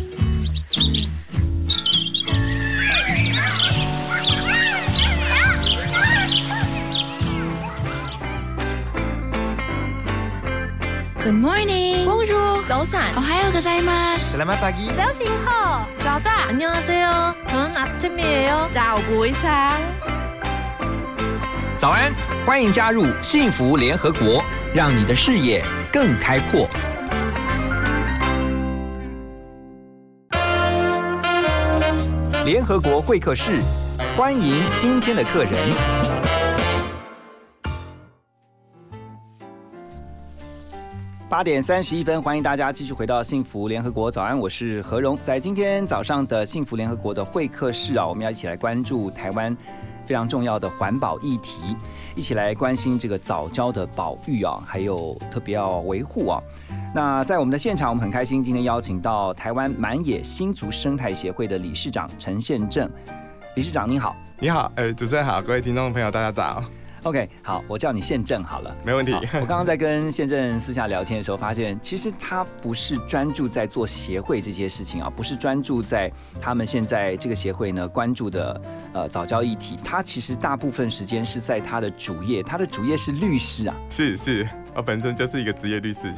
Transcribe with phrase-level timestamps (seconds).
[11.34, 12.06] morning.
[12.06, 12.64] Bonjour.
[12.66, 13.14] 早安。
[13.16, 14.32] 오하요 고자이마스.
[14.32, 14.88] Selamat pagi.
[14.96, 17.34] 早醒好，早早 안녕하세요.
[17.48, 18.70] 저는 아침이에요.
[18.72, 19.76] 早不一상《
[21.76, 22.10] 早安》，
[22.46, 24.42] 欢迎加入幸福联合国，
[24.74, 25.62] 让你的视野
[25.92, 26.66] 更开阔。
[32.43, 33.61] 联合国会客室，
[34.17, 35.53] 欢迎今天的客人。
[41.29, 45.15] 八点三十一分，欢迎大家继续回到幸福联合国早安，我是何荣。
[45.21, 49.55] 在今天早上的幸福联合国的会客室啊，我们要一起来关注台湾
[50.03, 51.75] 非常重要的环保议题，
[52.15, 56.41] 一起来关心这个早教的保育啊，还有特别要维护啊。
[56.93, 62.89] 那在我们的现场，我们很开心，今天邀请到台湾满野新竹生态协会的理事长陈宪正。
[63.55, 66.63] 理事长你好你好，呃，主持人好，各位听众朋友，大家早，
[67.03, 68.75] ，OK，好，我叫你宪政好了。
[68.85, 69.13] 没问题。
[69.13, 78.61] 我刚刚在跟宪政私下聊天的时候，发现其实他不是专注在做协会这些事情啊，不是专注在他们现在这个协会呢关注的
[78.93, 83.75] 呃早教议题，他其实大部分时间是在他的主业，他的主业是律师啊。
[83.89, 86.13] 是是，我本身就是一个职业律师，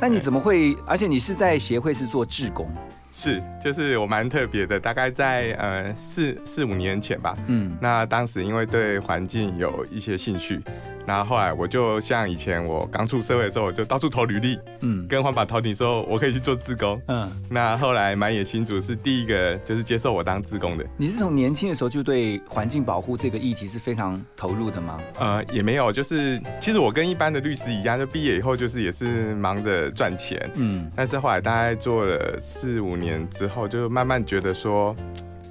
[0.00, 0.76] 那你怎么会？
[0.86, 2.70] 而且你是在协会是做志工，
[3.18, 7.34] 是，就是我蛮特别的，大概在呃四四五年前吧。
[7.46, 10.60] 嗯，那当时因为对环境有一些兴趣，
[11.06, 17.00] 然后后来我就像以前我刚出社会的时候，我就到处投履历，嗯跟环保团体说我可以去做志工。
[17.08, 25.00] 嗯，那后来满野新竹是第一个就是接受我当志工的，你是从年轻的时候就对环境保护这个议题是非常投入的吗？
[25.18, 34.94] 呃，也没有，就是其实我跟一般的律师一样，就毕业以后就是也是忙着赚钱，嗯但是后来大概做了四五年之后，就慢慢觉得说，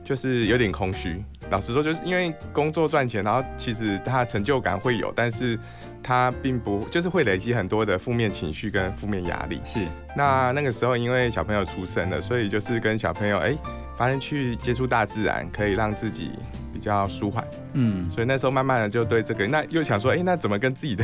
[0.04, 1.24] 就是有点空虚。
[1.52, 5.60] 老实说，就是因为工作赚钱，然后其实他成就感会有，但是
[6.02, 9.62] 他并不就是会累积很多的负面情绪跟负面压力。
[9.64, 9.86] 是，
[10.18, 13.56] 那那个时候因为小朋友出生了，所以就是跟小朋友哎，
[13.98, 16.32] 发现去接触大自然可以让自己
[16.74, 17.46] 比较舒缓。
[17.74, 21.04] 嗯所以那时候慢慢的就对这个，那又想说，哎、那怎么跟自己的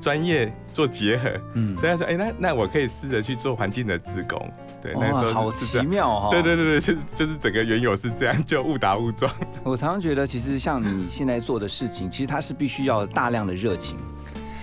[0.00, 1.30] 专业做结合？
[1.54, 4.50] 嗯，所以他说，哎、那那我可以试着去做环境的志工。
[4.82, 5.52] 对，那时候，好。
[5.52, 6.28] 奇妙哦。
[6.30, 9.30] 对对对对，就是就是整个缘由是这样，就误打误撞。
[9.62, 13.96] 我常常觉得，其实像你现在做的事情，其实它是必须要大量的热情，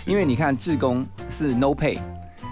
[0.08, 2.00] 因为你看，志工是 no pay，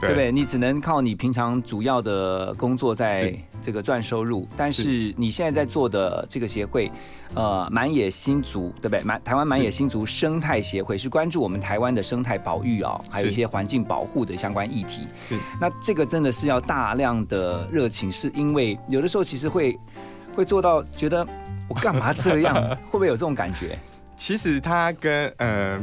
[0.01, 0.31] 对不对？
[0.31, 6.91] 你只能靠你平常主要的工作在这个赚收入，但是你现在在做的这个协会，
[7.33, 9.03] 呃，满野新竹，对不对？
[9.03, 15.07] 满台湾满野新竹生态协会是关注我们台湾的生态保育啊、还有一些环境保护的相关议题。
[15.27, 19.77] 是那这个真的是要大量的热情，是因为有的时候其实会
[20.35, 21.25] 会做到觉得
[21.67, 22.53] 我干嘛这样，
[22.85, 23.77] 会不会有这种感觉？
[24.17, 25.79] 其实他跟呃，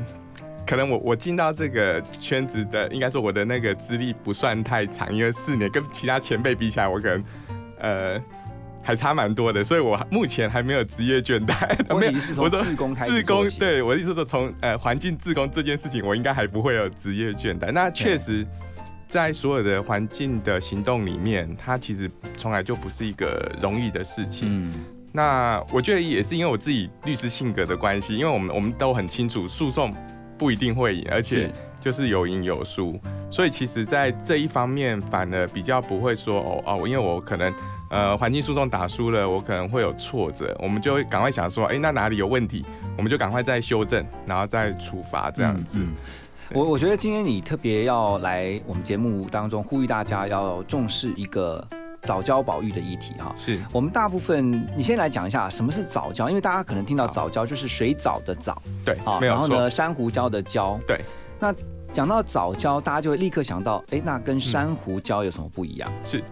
[0.67, 7.25] 可能我我进到这个圈子的，应该说我的那个资历不算太长，因为四年跟其他前辈比起来，我可能
[7.79, 8.21] 呃
[8.83, 11.77] 还差蛮多的，所以我目前还没有职业倦怠。
[12.41, 17.71] 我说志工开始自工对我的意思是说，从呃环境自工这件事情，我应该还不会有职业倦怠。
[17.71, 18.47] 那确实，
[19.09, 24.49] 在所有的环境的行动里面，它其实从来就不是一个容易的事情。
[24.51, 24.73] 嗯，
[25.13, 29.95] 那我觉得也是因为我自己律师性格的关系，因为我们我们都很清楚诉讼
[30.43, 31.49] 不一定会赢，而且
[31.81, 32.99] 就是有赢有输，
[33.31, 37.55] 所以其实在这一方面反而比较不会说哦哦，因为我可能
[37.91, 42.65] 呃环境诉讼打输了，我可能会有挫折，我们就会赶快想说，哎、那哪里有问题，
[42.97, 45.79] 我们就赶快再修正，然后再处罚这样子。
[45.79, 45.95] 嗯嗯。
[46.55, 51.65] 我我觉得今天你特别要来我们节目当中呼吁大家要重视一个
[52.03, 53.33] 早教保育的议题哈。
[53.37, 60.79] 是我们大部分，你先来讲一下什么是早教，因为大家可能听到早教就是水藻的藻对啊，，然后呢，珊瑚礁的礁。
[60.87, 61.01] 对。
[61.39, 61.53] 那
[61.93, 65.93] 讲到早教，大家就会立刻想到，哎，那跟珊瑚礁有什么不一样？
[66.05, 66.23] 是。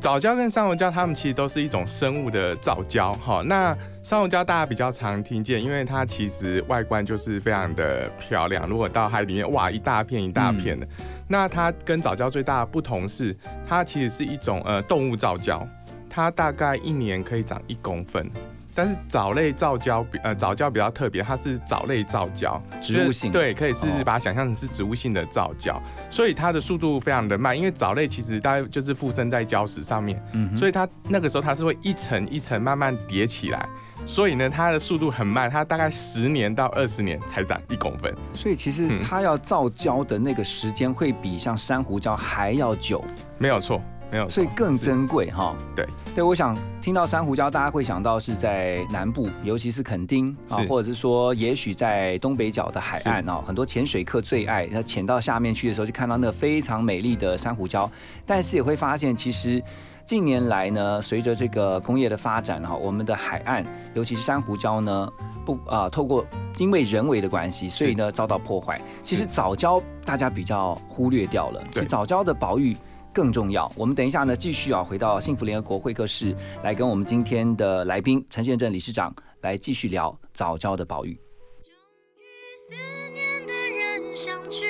[0.00, 3.42] 藻礁跟珊瑚礁，它们其实都是一种生物的藻礁哈。
[3.44, 8.66] 那珊瑚礁大家比较常听见，因为它其实外观就是非常的漂亮。
[8.66, 10.88] 如果到海里面，哇，一大片一大片的。
[11.28, 13.36] 那它跟藻礁最大的不同是，
[13.68, 15.66] 它其实是一种呃动物藻礁，
[16.08, 18.26] 它大概一年可以长一公分。
[18.74, 25.80] 但是藻类皂礁比呃藻礁比较特别，它是藻类皂礁，植物性就是对，可以是哦把它想象成是植物性的藻礁，
[26.10, 33.68] 所以它的速度非常的慢，因为藻类其实大概就是附身在礁石上面，嗯，所以它那个时候它是会一层一层慢慢叠起来，
[34.06, 38.14] 所以呢它的速度很慢，它大概十年到二十年才长一公分。
[38.34, 43.04] 所以其实嗯它要造礁的那个时间会比像珊瑚礁还要久。
[43.38, 45.54] 没有错，没有，所以更珍贵哈。
[45.74, 57.88] 对对，我想听到珊瑚礁，大家会想到是在南部，尤其是垦丁啊，或者是说也许在东北角的海岸啊，很多潜水客最爱，那潜到下面去的时候，就看到那个非常美丽的珊瑚礁，
[58.26, 59.62] 但是也会发现其实。
[60.06, 63.64] 近年来呢，随着这个工业的发展哈，我们的海岸，
[63.94, 65.08] 尤其是珊瑚礁呢，
[65.44, 66.26] 不啊、透过
[66.58, 68.80] 因为人为的关系，所以呢遭到破坏。
[69.04, 72.76] 其实早礁大家比较忽略掉了，其实对早礁的保育
[73.12, 73.70] 更重要。
[73.76, 81.18] 我们等一下呢，继续啊回到幸福联合国会客室，来跟我们今天的来宾陈宪正理事长来继续聊早教的保育。
[82.68, 82.74] 思
[83.12, 84.66] 念的人相聚，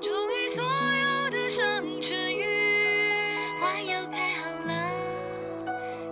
[0.00, 2.44] 终于所有的伤痊愈，
[3.60, 4.70] 花又开好了，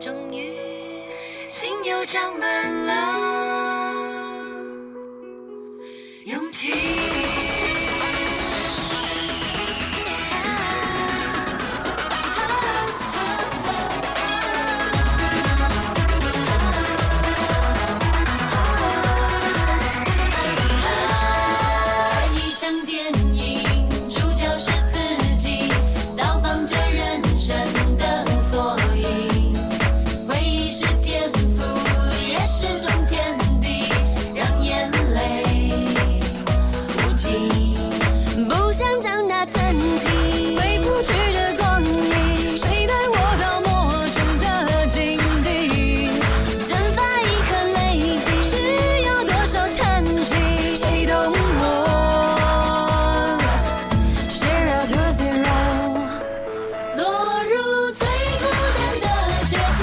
[0.00, 0.42] 终于
[1.52, 3.13] 心又长满了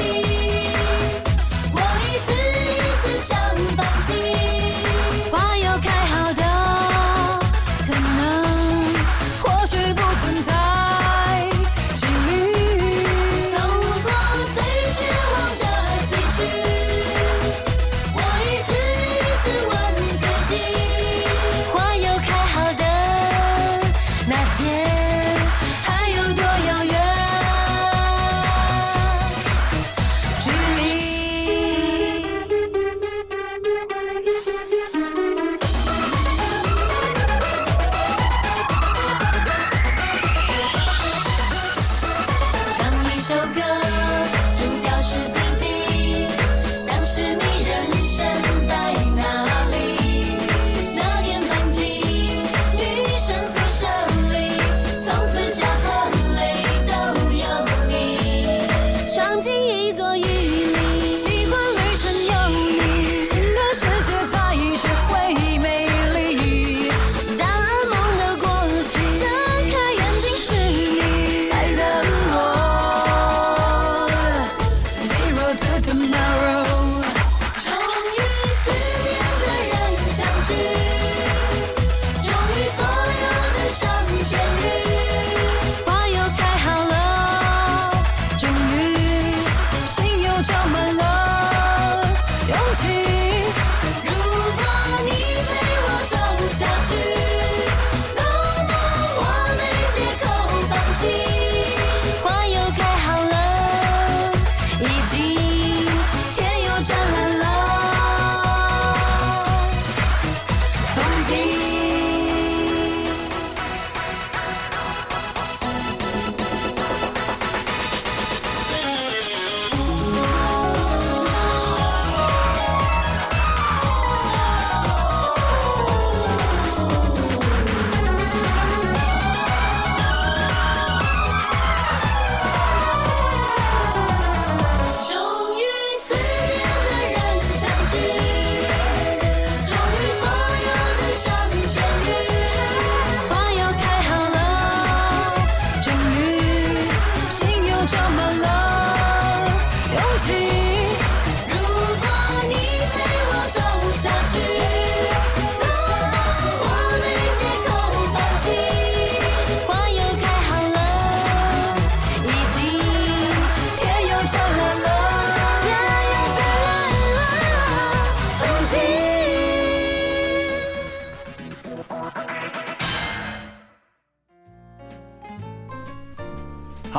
[0.02, 0.41] 的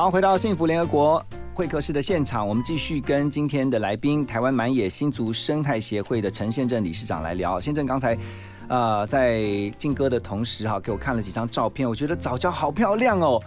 [0.03, 7.61] 好，回到幸福联合国会客室的现场，我们继续跟今天的来宾，台湾满野新竹生态协会的陈宪正理事长来聊。
[7.61, 8.19] 宪正刚才
[8.67, 9.41] 呃在
[9.79, 13.41] 劲歌的同时哈，给我看了几张照片，我觉得早教好漂亮哦。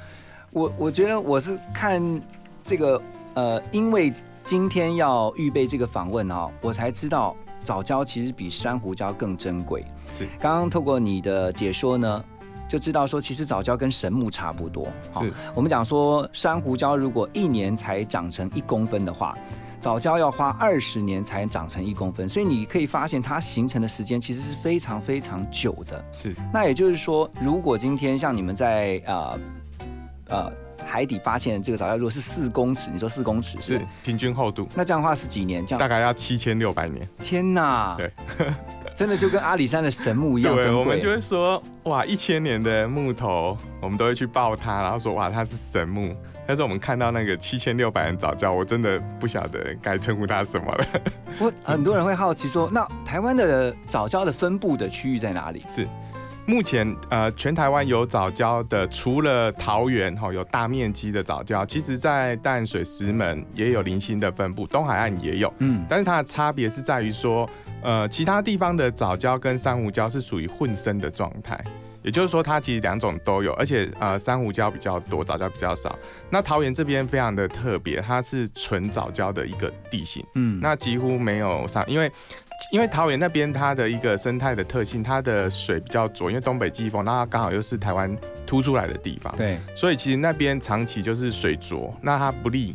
[0.52, 2.02] 我我觉得我是看
[2.64, 3.02] 这个
[3.34, 7.36] 呃，因为今天要预备这个访问哦，我才知道
[7.66, 9.84] 早教其实比珊瑚礁更珍贵。
[10.18, 12.24] 是刚刚透过你的解说呢，
[12.68, 14.88] 就知道说其实早教跟神木差不多。
[15.12, 19.38] 好是我们讲说珊瑚礁如果一年才长成一公分的话。
[19.78, 26.04] 早教要花二十年才长成一公分，所以你可以发现它形成的时间其实是非常非常久的。
[26.12, 29.40] 是那也就是说，如果今天像你们在呃
[30.30, 30.52] 呃
[30.84, 35.64] 海底发现这个早教，如果是四公尺，你说四公尺是平均厚度，那这样的话是几年？
[35.64, 37.08] 这样大概要七千六百年。
[37.20, 37.96] 天哪！
[37.96, 38.12] 对，
[38.96, 46.16] 真的就跟阿里山的神木一样对，我们就会说哇，一千年的木头，我们都会去抱它，然后说哇，它是神木。
[46.48, 50.86] 但是我们看到那个七千六百人早教，我真的不晓得该称呼它什么了。
[51.40, 55.66] 我很多人会好奇说，那台湾的早教的分布的区域在哪里？
[55.68, 55.88] 是，
[56.46, 65.52] 目前呃，全台湾有早教的，除了桃园哈有大面积的早教，其实在淡水、石门也有零星的分布，东海岸也有。
[65.58, 67.50] 嗯，但是它的差别是在于说，
[67.82, 71.60] 呃，其他地方的藻礁跟珊瑚礁是属于混生的状态，
[72.02, 75.98] 也就是说它其实两种都有，而且呃珊瑚礁比较多，藻礁比较少。
[76.30, 82.12] 那桃园这边非常的特别，它是纯藻礁的一个地形，嗯，那几乎没有上，因为。
[82.72, 88.18] 因为桃园那边它的一个生态的特性，它的水比较浊，因为东北季风，那它刚好又是台湾
[88.48, 92.74] 凸出来的地方，对，所以其实那边长期就是水浊，那它不利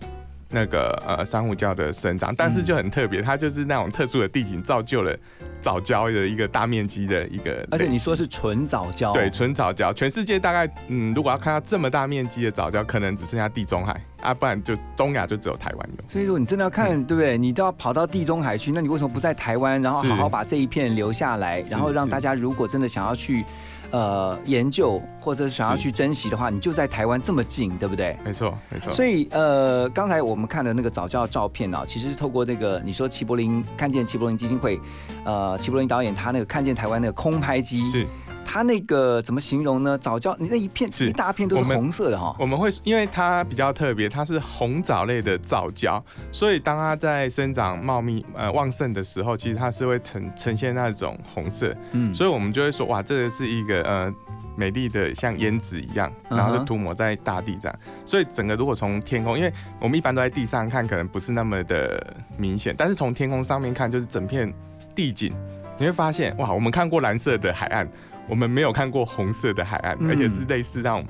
[0.51, 5.17] 那个呃珊瑚礁的生长，但是就很特别，它就是那种特殊的地形造就了
[5.61, 16.05] 早教的一个大面积的一个，而且你说是纯早教，对纯早教，全世界大概嗯，如果要看到这么大面积的早教，可能只剩下地中海啊，不然就东亚就只有台湾有。
[16.09, 17.37] 所以如果你真的要看，对不对？
[17.37, 23.45] 你都要跑到地中海去，那你为什么不在台湾，然后好好把这一片留下来，然后让大家如果真的想要去
[23.91, 28.17] 呃研究或者是想要去珍惜的话，你就在台湾这么近，对不对？
[28.25, 28.93] 没错，没错。
[28.93, 34.79] 所以呃，刚才我们看的那个早教照片啊，其实是透过那个你说齐柏林看见齐柏林基金会，
[35.25, 38.07] 呃，齐柏林导演他那个看见台湾那个空拍机，是。
[38.53, 39.97] 他那个怎么形容呢？
[39.97, 41.07] 早教你那一片是。
[41.07, 46.03] 一大片都是红色的哈，我们会因为它比较特别，它是红藻类的藻礁，
[46.33, 54.13] 所以当它在生长茂密呃旺盛的时候，其实它是会呈呈现那种红色，嗯，所以我们就会说哇，这个是一个呃
[54.57, 57.73] 美丽的像胭脂一样，然后就涂抹在大地上。
[58.05, 62.05] 所以整个如果从天空，因为我们一般都在地上看，可能不是那么的
[62.37, 64.53] 明显，但是从天空上面看，就是整片
[64.95, 65.33] 地景，
[65.79, 67.89] 你会发现哇，我们看过蓝色的海岸，
[68.29, 70.11] 我们没有看过红色的海岸，嗯。
[70.11, 71.05] 而且是类似那种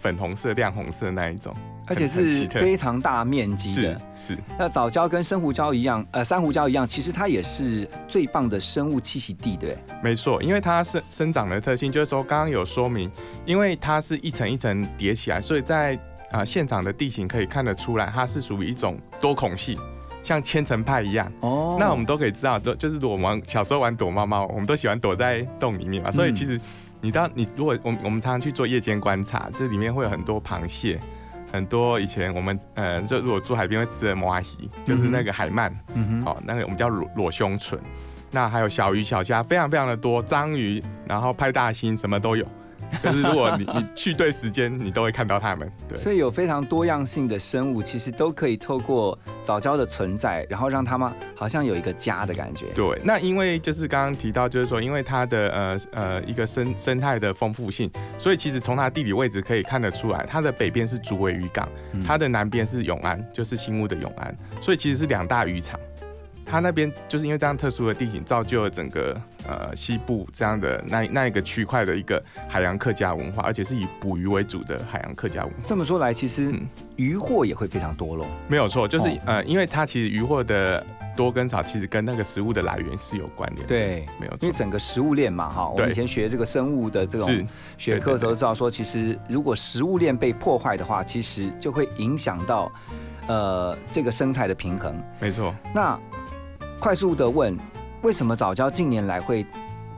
[0.00, 1.54] 粉红色、亮红色那一种，
[1.86, 4.00] 而且是非常大面积是的。
[4.14, 9.76] 是那藻礁跟珊瑚礁一样，呃，珊瑚礁一样，其实它也是最棒的生物栖息地，对？
[10.02, 13.10] 没错，因为它生生长的特性，就是说刚刚有说明，
[13.44, 15.94] 因为它是一层一层叠起来，所以在
[16.30, 19.76] 啊、呃现场的地形可以看得出来，它是属于一种多孔系，
[20.26, 21.30] 像千层派一样。
[21.40, 26.60] 哦那我们都可以知道，都就是如果我们小时候玩躲猫猫，我们都喜欢躲在洞里面嘛，所以嗯其实
[27.00, 30.98] 你当你如果我们我们常常去做夜间观察，这里面会有很多螃蟹。
[31.52, 37.78] 很多以前我们呃，就如果住海边会吃的摩阿鱼，就是那个海鳗，嗯哼，哦、那个我们叫裸裸胸唇。
[38.32, 42.44] 那还有小鱼小虾，非常非常的多，章鱼，然后派大星，什么都有。
[43.02, 45.70] 就是如果你 你去对时间，你都会看到它们。
[45.88, 52.66] 对，所以有非常多样性的生物，其实都可以透过早教的存在，然后让它们好像有一个家的感觉。
[52.74, 65.78] 对，那因为就是刚刚提到，就是说，因为它的呃呃一个生生态的丰富性，所以其实从它地理位置可以看得出来，它的北边是竹围渔港，嗯它的南边是永安，就是新屋的永安，所以其实是两大渔场。
[66.46, 75.58] 它那边就是因为这样特殊的地形，造就了整个呃西部这样的那那一个区块的一个海洋客家文化，而且是以捕鱼为主的海洋客家文化。
[75.66, 78.24] 这么说来，其实嗯渔获也会非常多喽。
[78.46, 80.84] 没有错，就是、哦呃，因为它其实渔获的
[81.16, 84.54] 多跟少，其实跟那个食物的来源是有关联的。，对，没有错因为。
[84.56, 92.72] 整个食物链嘛，哈，我们以前学这个生物的这种学科的时候，知道说，其实如果食物链被破坏的话，其实就会影响到
[93.26, 94.98] 呃这个生态的平衡。
[95.20, 95.54] 没错。
[95.74, 95.98] 那
[96.78, 97.56] 快速的问，
[98.02, 99.44] 为什么早教近年来会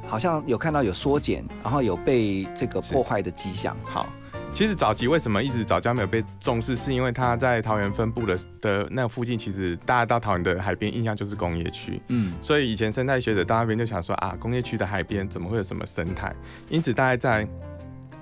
[0.07, 3.77] 好像有看到有缩减，然后有被这个破坏的迹象？
[3.83, 4.07] 好，
[4.55, 16.35] 其实早期为什么一直早教没有被重视，是因为它在桃园分布的的那附近，其实大家到桃园的海边印象就是工业区，嗯，所以以前生态学者到那边就想说啊，工业区的海边怎么会有什么生态？
[16.71, 17.47] 因此大概在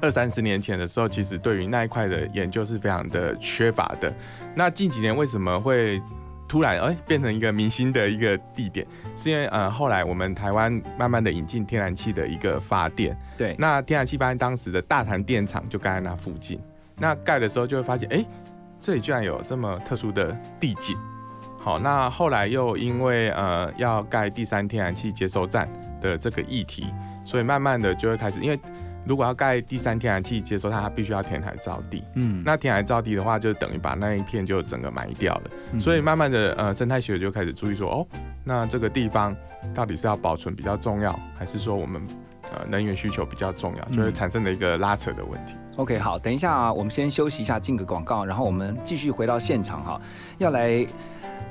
[0.01, 4.13] 二三十年前的时候，其实对于那一块的研究是非常的缺乏的。
[4.57, 6.03] 那近几年为什么会？
[6.49, 8.87] 突然，哎、变成一个明星的一个地点，
[9.17, 16.61] 是因为呃，后来我们台湾慢慢的引进天然气的一个发电，对，那天然气发电当时的大潭电厂就盖在那附近，
[16.99, 18.25] 那盖的时候就会发现，哎、
[18.81, 20.97] 这里居然有这么特殊的地景。
[21.59, 25.69] 好，那后来又因为呃要盖第三天然气接收站
[26.01, 26.87] 的这个议题，
[27.25, 28.61] 所以慢慢的就会开始，因为
[29.07, 32.03] 如果要盖第三天然气接收站，它必须要填海造地。
[32.15, 35.43] 嗯，那填海造地的话，就等于把那一片就整个埋掉了。
[35.73, 38.07] 嗯所以慢慢的，呃，生态学就开始注意说，哦，
[38.43, 39.35] 那这个地方
[39.73, 42.05] 到底是要保存比较重要，还是说我们
[42.53, 45.55] 呃能源需求比较重要，就会嗯产生的一个拉扯的问题。
[45.77, 50.01] OK，好，等一下、啊，我们先休息一下，进个广告，然后我们继续回到现场哈，
[50.39, 50.85] 要来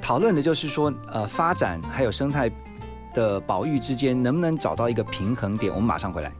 [0.01, 2.51] 讨论的就是说，呃，发展还有生态
[3.13, 5.71] 的保育之间能不能找到一个平衡点？
[5.71, 6.31] 我们马上回来。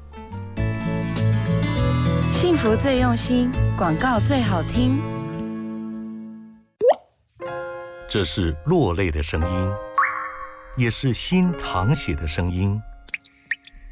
[2.45, 5.01] 幸福最用心，广告最好听。
[8.07, 9.69] 这是落泪的声音，
[10.77, 12.79] 也是心淌血的声音，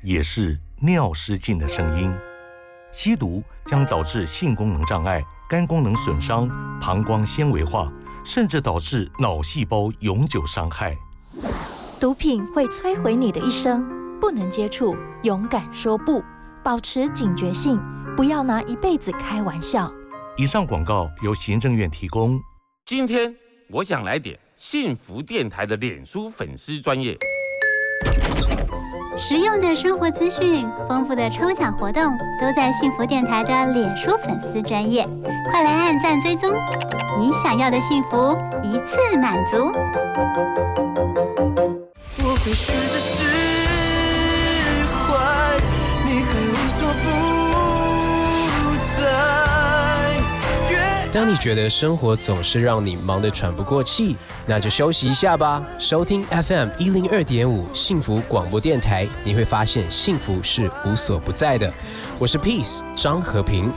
[0.03, 2.13] 也是尿失禁的声音。
[2.91, 6.47] 吸毒将导致性功能障碍、肝功能损伤、
[6.79, 7.91] 膀胱纤维化，
[8.23, 10.95] 甚至导致脑细胞永久伤害。
[11.99, 13.83] 毒品会摧毁你的一生，
[14.21, 16.23] 不能接触，勇敢说不，
[16.63, 17.81] 保持警觉性，
[18.15, 19.91] 不要拿一辈子开玩笑。
[20.37, 22.39] 以上广告由行政院提供。
[22.85, 23.35] 今天
[23.69, 27.17] 我想来点幸福电台的脸书粉丝专业。
[29.17, 32.03] 实用的生活资讯、丰富的抽奖活动，
[32.41, 35.07] 都在幸福电台的脸书粉丝专业，
[35.51, 36.51] 快来按赞追踪，
[37.19, 39.71] 你想要的幸福一次满足。
[42.17, 43.23] 我会学着释
[45.07, 45.57] 怀，
[46.05, 47.42] 你还无所不
[51.13, 54.17] 当你觉得生活总是让你忙得喘不过气，
[54.47, 55.63] 那就休息一下吧。
[55.77, 61.71] 收听 FM 一零二点五幸福广播电台，你会发现幸福是无所不在的。
[62.17, 63.71] 我是 Peace 张和平。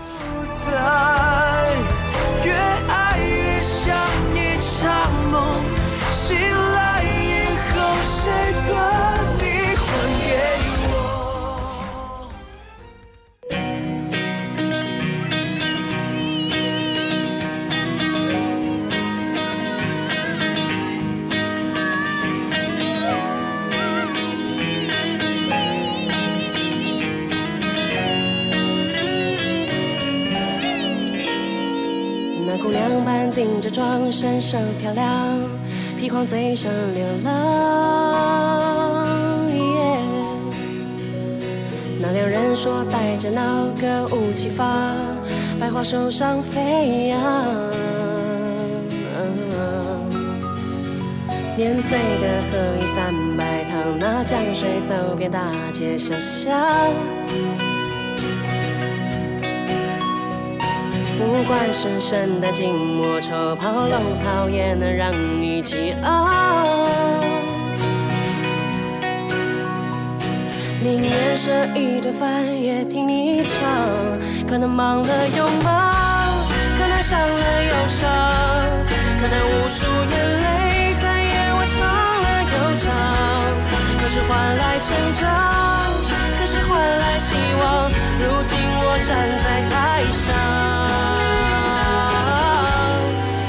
[34.11, 35.39] 身上漂亮，
[35.99, 37.33] 披黄嘴上流浪。
[39.53, 39.99] 耶
[42.01, 44.95] 那两人说带着那歌舞齐发，
[45.59, 47.21] 百花手上飞扬。
[51.57, 56.53] 年岁的河一三百趟，那江水走遍大街小巷。
[61.27, 65.13] 不管是圣诞静默丑跑龙套，也能让
[65.43, 66.87] 你激昂。
[70.81, 73.59] 宁愿舍一顿饭，也听你唱。
[74.47, 76.33] 可能忙了又忙，
[76.79, 78.09] 可能伤了又伤，
[79.21, 81.75] 可能无数眼泪在夜晚唱
[82.23, 82.87] 了又唱。
[84.01, 85.25] 可是换来成长，
[86.77, 87.89] 换来希望。
[88.19, 89.09] 如今我站
[89.43, 90.25] 在台上，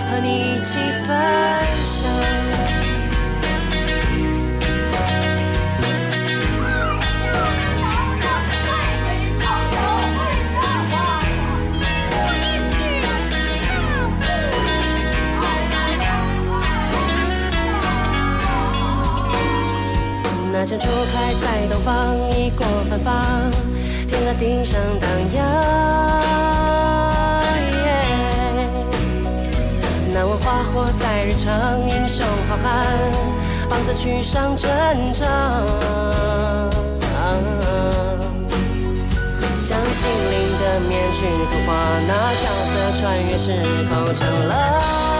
[0.09, 1.07] 和你一起分
[21.11, 23.13] 开在东方，一过芬芳，
[24.07, 25.37] 天鹅地上荡漾。
[30.13, 32.85] 难问花火在日常，英雄好汉，
[33.69, 35.25] 棒子去上战场。
[39.63, 41.69] 将心灵的面具脱化，
[42.07, 43.51] 那角色穿越时
[43.89, 45.16] 空成了。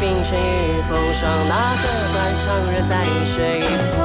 [0.00, 1.84] 冰雪与风霜，哪个
[2.14, 2.92] 断肠人在
[3.24, 3.62] 水一
[3.96, 3.98] 方？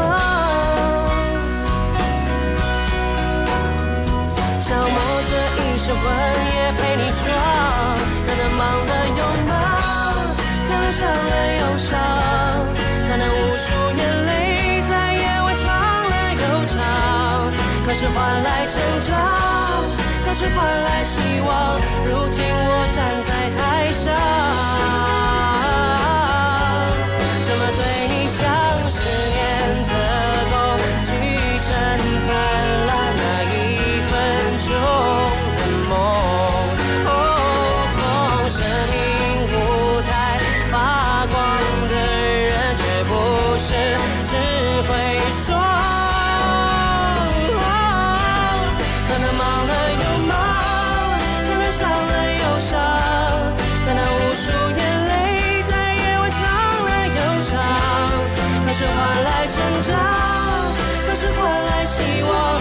[4.60, 4.98] 消磨
[5.30, 6.02] 这一生魂
[6.56, 7.22] 也陪你闯，
[8.26, 9.52] 可能忙了又忙，
[10.68, 11.92] 可能伤了又伤，
[13.08, 14.30] 可能无数眼泪
[14.90, 15.62] 在夜晚唱
[16.10, 16.74] 了又唱，
[17.86, 19.12] 可是换来成长，
[20.26, 21.78] 可是换来希望。
[22.06, 23.32] 如今我站在
[58.84, 59.96] 是换来成长
[61.08, 62.53] 还是换来希望。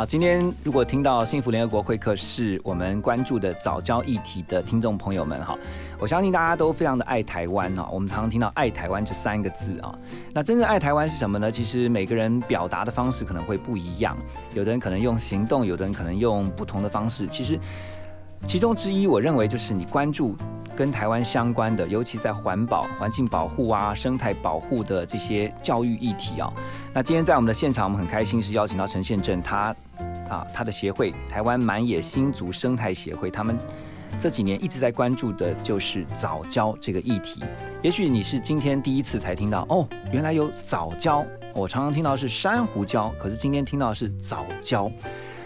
[0.00, 5.54] 好，今天如果听到幸福联合国会客室我们关注的早教议题的听众朋友们哈，
[5.98, 7.86] 我相信大家都非常的爱台湾哈。
[7.92, 9.94] 我们常常听到“爱台湾”这三个字啊，
[10.32, 11.50] 那真正爱台湾是什么呢？
[11.50, 14.16] 其实每个人表达的方式可能会不一样，
[14.54, 17.26] 有的人可能用行动，有的人可能用不同的方式。
[17.26, 17.60] 其实
[18.46, 20.36] 其中之一，我认为就是你关注
[20.74, 26.52] 跟台湾相关的，尤其在环保、环境保护啊、生态保护的这些教育议题啊。
[26.92, 29.74] 那今天在我们的现场，我们很开心是邀请到陈宪正，他
[30.28, 33.56] 啊他的协会台湾满野新族生态协会，他们
[34.18, 37.42] 这几年一直在关注的就是早教这个议题。
[37.82, 41.24] 也许你是今天第一次才听到哦，原来有早教。
[41.52, 44.90] 我常常听到是珊瑚礁，可是今天听到是早教。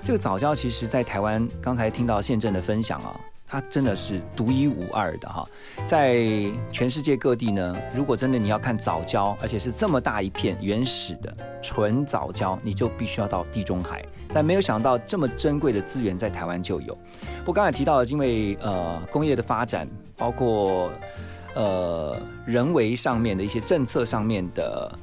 [0.05, 5.49] 这个早教其实，在台湾刚才听到宪政的分享啊，它真的是独一无二的哈。
[5.87, 6.19] 在
[6.71, 14.05] 全世界各地呢，如果真的你要看早教，而且是这么大一片原始的纯早教，你就必须要到地中海。
[14.29, 16.95] 但没有想到这么珍贵的资源在台湾就有。
[17.43, 19.89] 不刚才提到，因为呃工业的发展，
[20.19, 20.91] 包括
[21.55, 22.15] 呃
[22.45, 24.99] 人为上面的一些政策上面的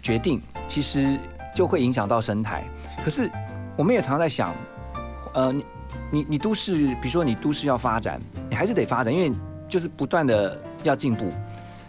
[0.00, 1.18] 决定，其实
[1.56, 2.64] 就会影响到生态。
[3.02, 3.28] 可是
[3.76, 4.54] 我们也常常在想，
[5.32, 5.64] 呃，你
[6.10, 9.32] 你你都市，比如说你都市要发展，你还是得发展，因为
[9.68, 11.32] 就是不断的要进步。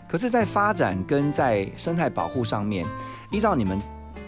[0.08, 2.86] 可是，在发展跟在生态保护上面，
[3.32, 3.80] 依照你们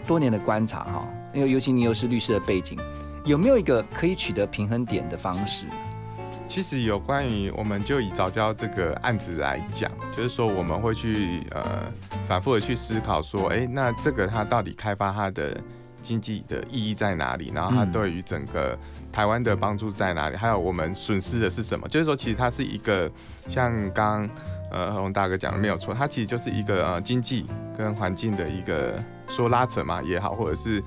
[0.06, 2.78] 多年的观察哈，因为尤其你又是律师的背景，
[3.24, 5.66] 有没有一个可以取得平衡点的方式？
[6.46, 11.64] 其实有关于，我们就以早教这个案子来讲，就是说我们会去呃
[12.26, 15.60] 反复的去思考说，哎，那这个它到底开发它的
[16.08, 17.52] 经济的意义在哪里？
[17.54, 18.76] 然后它对于整个
[19.12, 20.36] 台湾的帮助在哪里？
[20.36, 21.86] 还有我们损失的是什么？
[21.88, 23.10] 就是说，其实它是一个
[23.46, 24.26] 像刚
[24.72, 27.44] 呃何龙大哥讲的没有错，它其实就是一个呃经济
[27.76, 28.94] 跟环境的一个
[29.28, 30.82] 说拉扯嘛也好，或者是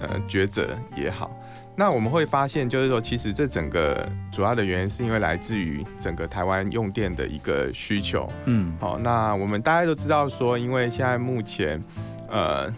[0.00, 1.28] 呃抉择也好。
[1.76, 8.30] 那我们会发现，就是说，其实这整个主要的原因是因为来自于整个台湾用电的一个需求。
[8.44, 11.82] 嗯，好，那我们大家都知道说，因为现在目前，
[12.28, 12.70] 呃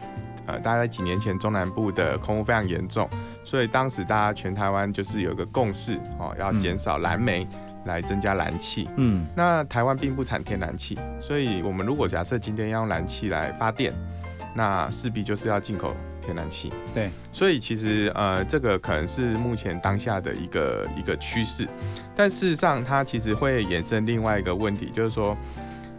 [0.47, 3.09] 呃，大概几年前中南部的空污非常严重，
[3.45, 7.47] 所以当时大家全台湾就是有一个共识，哦，要减少燃煤
[7.85, 8.89] 来增加燃气。
[8.97, 13.93] 嗯，那台湾并不产天然气，所以我们如果假设今天要用燃气来发电，
[14.55, 15.95] 那势必就是要进口。
[16.25, 21.67] 天然气，对，所以其实呃，这个可能是目前当下的一个一个趋势，
[22.15, 25.37] 但事实上它其实会衍生另外一个问题，就是说，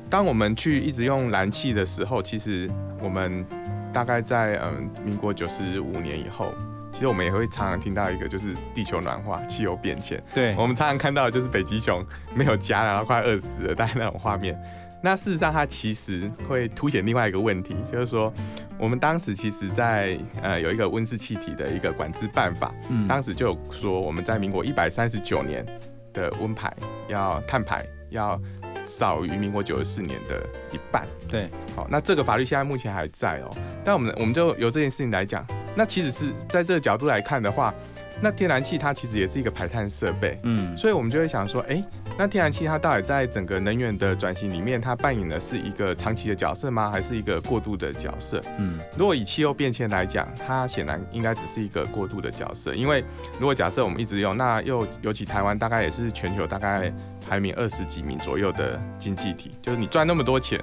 [0.09, 3.45] 当我们去一直用燃气的时候，其实我们
[3.93, 6.51] 大概在嗯民国九十五年以后，
[6.91, 10.55] 其实我们也会常常听到一个就是地球暖化、气候变迁，对。
[10.57, 12.03] 我们常常看到就是北极熊
[12.33, 14.59] 没有家，然后快饿死了，大概那种画面。
[15.05, 18.33] 那事实上，它其实会凸显另外一个问题，就是说，
[18.77, 25.65] 我们当时其实，在呃有一个温室气体的一个管制办法，嗯，当时就有说，我们在民国一百三十九年
[26.13, 26.73] 的温排
[27.09, 28.39] 要碳排要
[28.85, 33.49] 少于民国九十四年的一半，对，好，那这个法律现在目前还在哦，
[33.83, 35.43] 但我们我们就由这件事情来讲，
[35.75, 37.73] 那其实是在这个角度来看的话，
[38.21, 41.83] 那天然气它其实也是一个排碳设备，嗯，所以我们就会想说，哎。
[42.15, 46.91] 那天然气它到底在整个能源的转型里面，它扮演的是一个长期的角色吗？
[46.93, 48.39] 还是一个过渡的角色？
[48.59, 52.75] 嗯，如果以气候变迁来讲，它显然应该只是一个过渡的角色。
[52.75, 53.03] 因为
[53.39, 56.93] 如果假设我们一直用，那又尤其台湾大概也是全球大概
[57.27, 60.61] 排名二十几名左右的经济体，就是你赚那么多钱，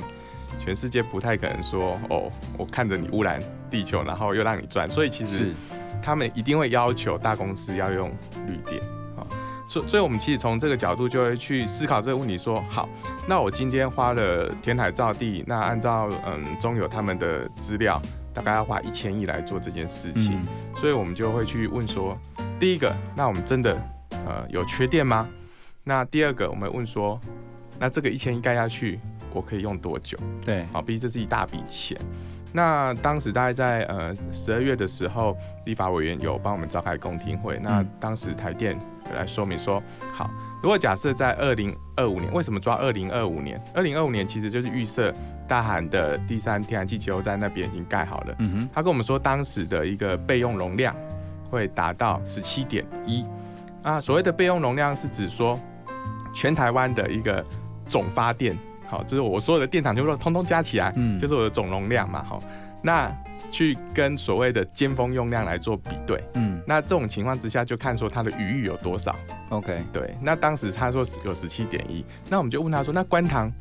[0.62, 4.88] 全世界不太可能说哦，我看着你污染地球，然后又让你赚。
[4.90, 5.54] 所以其实
[6.02, 8.10] 他们一定会要求大公司要用
[8.46, 8.80] 绿电
[9.16, 9.26] 啊。
[9.68, 12.88] 所所以，我们其实从这个角度就会去思考这个问题：说好，
[13.26, 18.00] 那我今天花了填海造地，那按照嗯中有他们的资料，
[18.34, 20.40] 大概要花一千亿来做这件事情。
[20.76, 22.18] 所以，我们就会去问说：
[22.58, 23.80] 第一个，那我们真的
[24.26, 25.28] 呃有缺电吗？
[25.84, 27.20] 那第二个，我们问说：
[27.78, 28.98] 那这个一千亿盖下去，
[29.32, 30.18] 我可以用多久？
[30.44, 31.96] 对，好，毕竟这是一大笔钱。
[32.52, 37.56] 那当时大概在呃十二月的时候，立法委员有帮我们召开公听会。
[37.62, 38.76] 那当时台电
[39.14, 39.80] 来说明说，
[40.12, 40.28] 好，
[40.60, 43.62] 如果假设在二零二五年，为什么抓二零二五年？
[43.72, 45.14] 二零二五年其实就是预设
[45.46, 48.34] 大韩的第三天然气气候站那边已经盖好了。
[48.40, 50.92] 嗯哼，他跟我们说，当时的一个备用容量
[51.48, 53.24] 会达到十七点一
[53.84, 54.00] 啊。
[54.00, 55.56] 所谓的备用容量是指说，
[56.34, 57.46] 全台湾的一个
[57.88, 58.58] 总发电。
[58.90, 62.24] 好，就是我所有的电厂就说通通加起来，嗯，就是我的总容量嘛。
[62.24, 62.42] 好，
[62.82, 63.10] 那
[63.52, 69.14] 去跟所谓的尖峰用量来做比对，嗯，那这种情况之下就看说它的余裕有多少。
[69.50, 70.16] OK，对。
[70.20, 73.52] 那当时他说有十七点一，那我们就问他说，那观塘，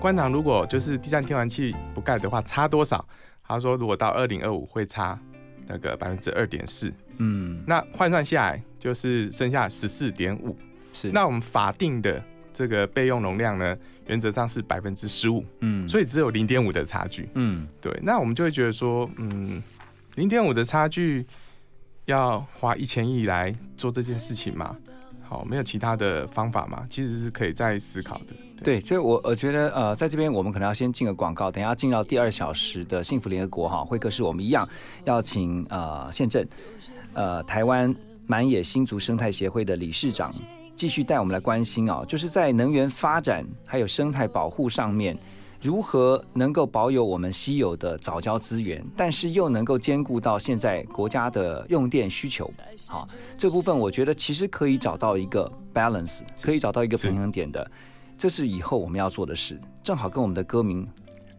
[0.00, 3.04] 观塘如果就是第三天然气不盖的话，差多少？
[3.46, 5.18] 他说如果到二零二五会差
[5.66, 6.92] 那个百分之二点四。
[7.16, 10.56] 嗯，那换算下来就是剩下十四点五。
[10.92, 12.22] 是，那我们法定的
[12.58, 17.28] 这个备用容量呢，原则上是百分之十五，嗯，所以只有零点五的差距。
[17.34, 19.62] 嗯，对，那我们就会觉得说，嗯，
[20.16, 21.24] 零点五的差距
[22.06, 24.76] 要花一千亿来做这件事情吗？
[25.22, 26.84] 好，没有其他的方法吗？
[26.90, 28.34] 其实是可以再思考的。
[28.64, 34.68] 对，所以我我觉得呃，在这边我们可能要先进个广告，等一下进到第二小时的幸福联合国哈会客室，我们一样
[35.04, 36.44] 要请呃宪政
[37.14, 37.94] 呃台湾
[38.26, 40.34] 满野新竹生态协会的理事长
[40.78, 45.18] 继续带我们来关心啊，就是在能源发展还有生态保护上面，
[45.60, 52.48] 如何能够保有我们稀有的早教资源，但是又能够兼顾到现在国家的用电需求。
[52.86, 57.68] 好，这部分我觉得其实可以找到一个 balance，可以找到一个平衡点的。
[58.16, 60.86] 这是以后我们要做的事，正好跟我们的歌名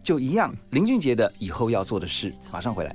[0.02, 2.34] 就一样，林俊杰的以后要做的事。
[2.52, 2.94] 马上回来。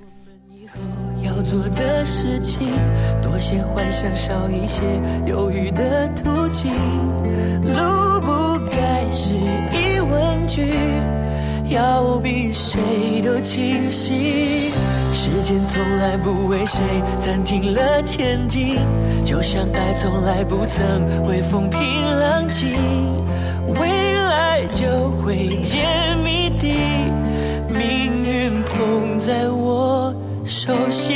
[1.36, 2.72] 要做的事情，
[3.22, 4.82] 多些幻想，少一些
[5.26, 6.72] 犹豫的途径。
[7.62, 10.74] 路不该是疑问句，
[11.70, 12.80] 要比谁
[13.22, 14.72] 都清晰。
[15.12, 16.80] 时间从来不为谁
[17.20, 18.78] 暂停了前进，
[19.26, 21.80] 就像爱从来不曾会风平
[22.18, 22.72] 浪静。
[23.78, 25.84] 未来就会揭
[26.24, 26.72] 谜底，
[27.74, 30.05] 命运捧在我
[30.46, 31.16] 手心。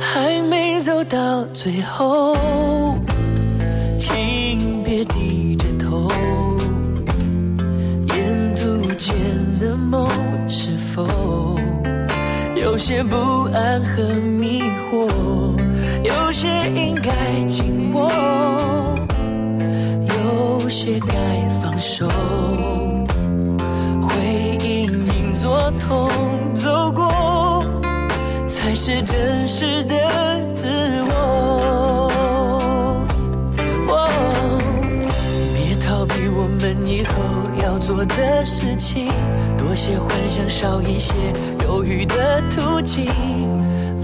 [0.00, 2.34] 还没走到最后，
[3.98, 6.10] 请别低着头。
[8.08, 9.14] 沿途间
[9.60, 10.08] 的梦
[10.48, 11.06] 是否
[12.56, 13.16] 有些不
[13.52, 15.08] 安和迷惑？
[16.02, 17.10] 有些应该
[17.46, 18.10] 紧握，
[20.08, 21.14] 有些该
[21.60, 22.08] 放手。
[28.82, 29.94] 是真实的
[30.54, 30.66] 自
[31.10, 32.10] 我。
[35.54, 37.12] 别逃避我们以后
[37.62, 39.12] 要做的事情，
[39.58, 41.12] 多些幻想，少一些
[41.62, 43.04] 犹豫的途径。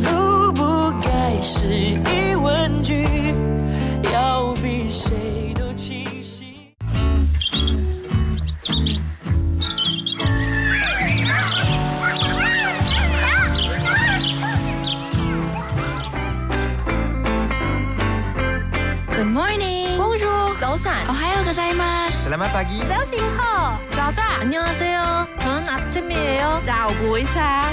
[0.03, 3.07] 路不该是疑问句，
[4.13, 5.55] 要比谁
[22.26, 24.22] Selamat pagi.早醒好，早早。
[24.40, 25.28] 안녕하세요.
[25.40, 26.62] 저는 아침이에요.
[26.64, 27.66] 早不sáng。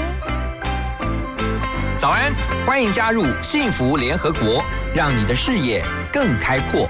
[1.97, 2.31] 早安，
[2.65, 6.87] 欢迎加入幸福联合国，让你的视野更开阔。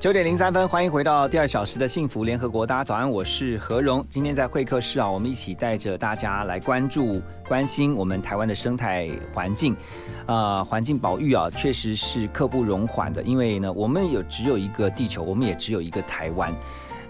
[0.00, 2.66] 九点零三分，欢迎回到第二小时的幸福联合国。
[2.66, 4.02] 大家早安，我是何荣。
[4.08, 9.76] 今天在会客室啊，我们一起带着大家来关注、关心我们台湾的生态环境。
[10.24, 16.50] 呃，环境保育啊，确实是刻不容缓的，因为呢，我们有只有一个地球，我们也只有一个台湾。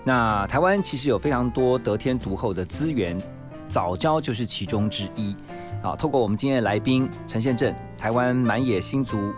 [0.02, 3.16] 那台湾其实有非常多得天独厚的资源，
[3.68, 5.36] 早教就是其中之一。
[5.80, 9.32] 啊，透过我们今天的来宾陈宪正，台湾满野新族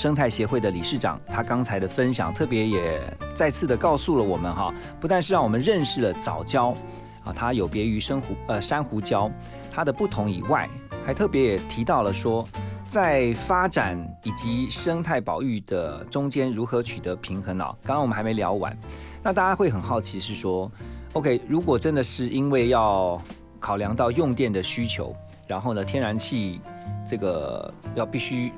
[0.00, 3.02] 生态协会的理事长，他刚才的分享，特别也
[3.34, 6.74] 再次的告诉了我们哈，不但是让我们认识了早教
[7.22, 9.30] 啊，它有别于珊瑚呃珊瑚礁
[9.70, 10.66] 它的不同以外，
[11.04, 12.48] 还特别也提到了说，
[12.88, 17.76] 在发展以及生态保育的中间如何取得平衡啊。
[17.82, 18.74] 刚刚我们还没聊完，
[19.22, 20.72] 那大家会很好奇是说
[21.12, 23.20] ，OK，如果真的是因为要
[23.58, 25.14] 考量到用电的需求，
[25.46, 26.58] 然后呢，天然气
[27.06, 28.50] 这个要必须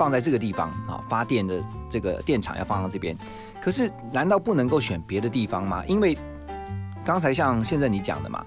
[0.00, 3.14] 放在这个地方啊，发电的这个电厂要放到这边。
[3.60, 5.84] 可是，难道不能够选别的地方吗？
[5.86, 6.16] 因为
[7.04, 8.42] 刚才像现在你讲的嘛，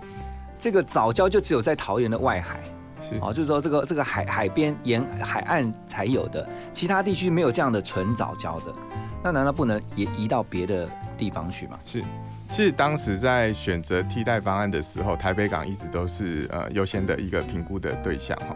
[0.58, 2.60] 这个早教就只有在桃园的外海，
[3.00, 8.74] 是哦，就是说这个这个海海边沿海岸才有的，其他地区没有这样的纯早教的。
[9.22, 11.78] 那难道不能也移到别的地方去吗？
[11.86, 12.04] 是，
[12.54, 18.56] 其实当时在选择替代方案的时候，台北港一直都是呃优先的一个评估的对象哈。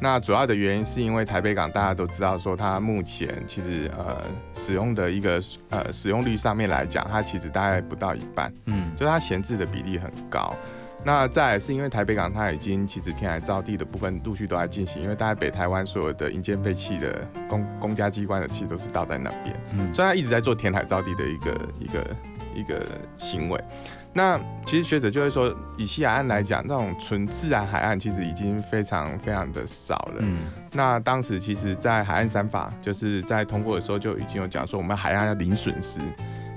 [0.00, 4.16] 那主要的原因是因为台北港大家都知道说，它目前其实呃
[4.54, 10.56] 使用的一个呃使用率上面来讲，它其实大概不到一半，嗯，就它闲置的比例很高。
[11.06, 22.16] 那再来是因为台北港它已经其实填海造地的部分陆续都在进行，因为大概北台湾所有的营建废弃的公公家机关的气都是倒在那边，嗯所以它一直在做填海造地的一个一个
[22.54, 22.84] 一个
[23.18, 23.62] 行为。
[24.16, 30.18] 那其实学者就会说，以西海岸来讲，那种纯自然海岸其实已经非常非常的少了。
[30.20, 30.38] 嗯
[30.72, 35.98] 那当时其实，在海岸三法就是在通过的时候就已经有讲说，我们海岸要零损失。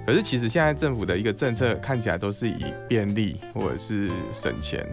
[0.06, 4.88] 可是其实现在政府的一个政策看起来都是以便利或者是省钱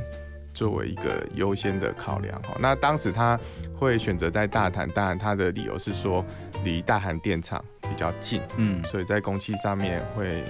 [0.53, 2.57] 作为一个优先的考量哈。
[2.59, 3.38] 那当时他
[3.79, 6.25] 会选择在大潭，当然他的理由是说
[6.64, 10.42] 离大潭电厂比较近，嗯，所以在工期上面会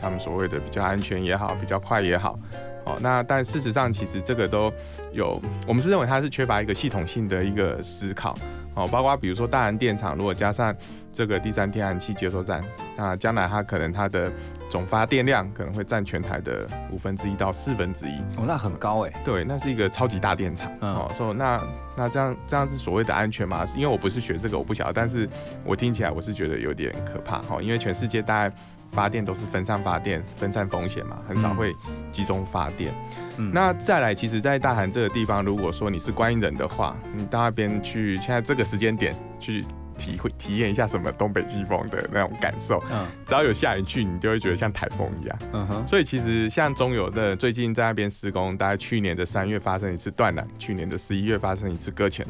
[0.00, 2.38] 他们所谓的比较安全也好，比较快也好。
[2.84, 4.72] 哦，那但事实上其实这个都
[5.12, 8.34] 有，我们是认为它是缺乏一个系统性的一个思考。
[8.74, 10.74] 哦，包括比如说大安电厂，如果加上
[11.12, 12.64] 这个第三天然气接收站，
[12.96, 14.32] 那将来它可能它的
[14.72, 18.18] 总发电量可能会占全台的五分之一到四分之一。
[18.38, 19.12] 哦，那很高哎。
[19.22, 20.72] 对，那是一个超级大电厂。
[20.80, 21.62] 嗯哦，说那
[21.94, 23.66] 那这样这样是所谓的安全吗？
[23.76, 25.28] 因为我不是学这个，我不晓得，但是
[25.62, 27.42] 我听起来我是觉得有点可怕。
[27.42, 28.56] 哈，因为全世界大概
[28.92, 31.74] 发电都是分散发电，分散风险嘛，很少会
[32.10, 32.94] 集中发电。
[33.36, 39.62] 嗯那再来，其实，在大韩这个地方，如果说你是观音人的话，你到那边去，现在这个时间点去
[39.96, 42.82] 体会体验一下什么东北季风的那种感受。
[42.90, 45.38] 嗯只要有下雨去，你就会觉得像台风一样。
[45.52, 52.26] 嗯哼，所以其实像中油的最近在那边施工，大概去年的三月发生一次断缆，去年的十一月发生一次搁浅，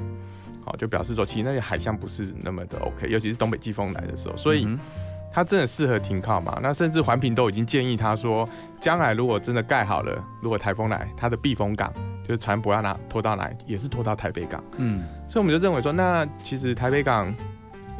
[0.64, 4.78] 好，就表示说其实那些海象不是那么的 OK，尤其是东北季风来的时候，所以嗯
[5.34, 6.60] 它真的适合停靠嘛？
[6.62, 8.46] 那甚至环评都已经建议他说，
[8.78, 11.90] 将来如果真的盖好了，如果台风来，它的避风港
[12.22, 14.62] 就是船舶要拿拖到哪，也是拖到台北港。
[14.76, 17.34] 嗯所以我们就认为说，那其实台北港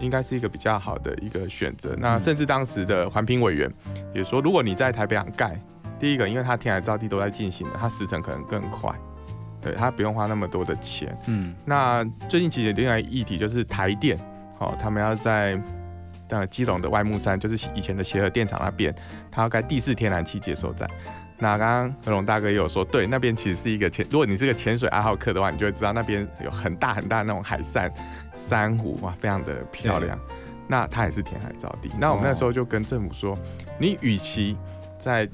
[0.01, 1.95] 应该是一个比较好的一个选择。
[1.99, 3.71] 那甚至当时的环评委员
[4.15, 5.59] 也说，如果你在台北港盖，
[5.99, 8.93] 第一个，因为它天海造地都在进行的，它时程可能更快，
[9.61, 11.17] 对，它不用花那么多的钱。
[11.27, 14.19] 嗯那最近其实另外议题就是台电，
[14.59, 15.61] 哦，他们要在
[16.29, 18.93] 呃基隆的外木山，就是以前的协和电厂那边，
[19.31, 20.89] 它要盖第四天然气接收站。
[21.39, 27.93] 那刚刚何龙大哥也有说，对，那边其实是一个潜，如果你是个潜水爱好客的话，你就会知道那边有很大很大的那种海扇、
[28.35, 30.19] 珊瑚，哇，非常的漂亮。
[30.69, 31.91] 那它也是填海造地。
[31.99, 33.37] 那我们那时候就跟政府说，
[33.79, 34.57] 你与其
[34.99, 35.29] 在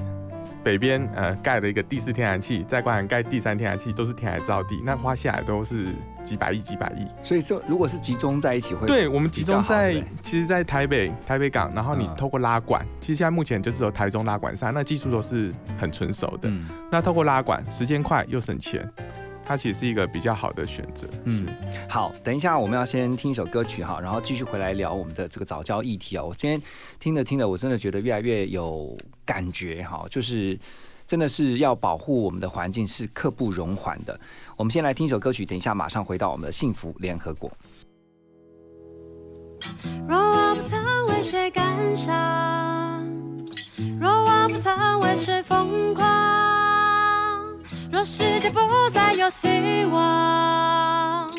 [0.65, 5.87] 北边呃盖了一个第四天然气，在关海盖第三天然气，都是填海造地，那花下来都是
[6.25, 7.07] 几百亿、几百亿。
[7.23, 16.49] 所以这如果是集中在一起会，对，我们集中在其实，在台北台北港，然后你嗯透过拉管，其实现在目前就是有台中拉管上，那技术都是很成熟的。
[16.49, 18.91] 嗯那透过拉管，时间快又省钱，
[19.49, 21.09] 它其实是一个比较好的选择。
[21.25, 21.47] 嗯，
[21.89, 26.23] 好，等一下我们要先听一首歌曲哈，然后继续回来聊我们的这个早教议题啊。
[26.23, 26.61] 我今天
[27.01, 30.59] 听着听着，我真的觉得越来越有感觉哈，就是
[31.07, 34.21] 真的是要保护我们的环境是刻不容缓的。
[34.55, 37.51] 我们先来听一首歌曲，等一下马上回到我们的幸福联合国。
[40.07, 43.03] 若我不曾为谁感伤，
[43.99, 46.07] 若我不曾为谁疯狂，
[47.91, 48.61] 若世界不
[48.93, 51.31] 再有希望，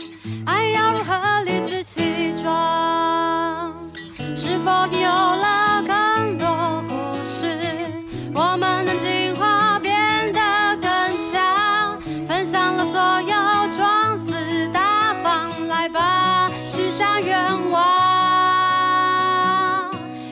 [0.45, 3.71] 爱要如何理直气壮？
[4.35, 6.95] 是否已有了更多故
[7.29, 7.55] 事，
[8.33, 10.39] 我们能进化变得
[10.81, 10.89] 更
[11.31, 12.01] 强？
[12.27, 13.29] 分享了所有
[13.77, 17.79] 装死大方，来吧，许下愿望。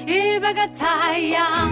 [0.07, 1.69] 一百个太阳，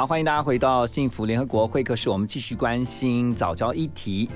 [0.00, 4.30] 好，欢迎大家回到幸福联合国会客室，我们继续关心早教议题。